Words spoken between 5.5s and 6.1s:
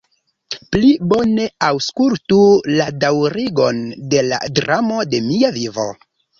vivo.